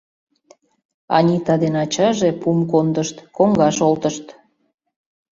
[1.15, 4.25] Анита ден ачаже пум кондышт, коҥгаш олтышт.